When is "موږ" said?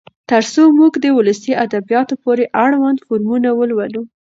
0.79-0.93